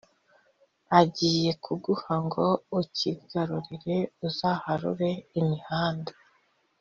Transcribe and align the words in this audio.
agiye 0.99 1.49
kuguha 1.65 2.13
ngo 2.25 2.45
ucyigarurire 2.79 3.97
Uzaharure 4.27 5.09
imihanda 5.39 6.13